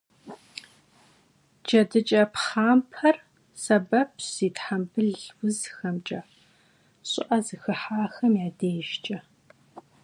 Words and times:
ДжэдыкӀэ 1.63 2.23
пхъампэр 2.33 3.15
сэбэпщ 3.63 4.23
зи 4.35 4.47
тхьэмбыл 4.55 5.11
узхэмкӀэ, 5.45 6.21
щӀыӀэ 7.09 7.37
зыхыхьахэм 7.45 8.33
я 8.47 8.49
дежкӀэ. 8.57 9.17